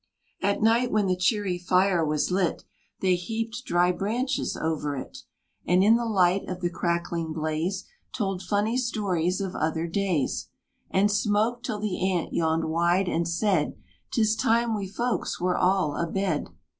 [0.41, 2.63] At night when the cheery fire was lit
[3.01, 5.19] They heaped dry branches over it,
[5.67, 10.47] And in the light of the crackling blaze Told funny stories of other days,
[10.89, 13.75] And smoked, till the Ant yawned wide and said:
[14.09, 16.49] "'Tis time we folks were all abed!"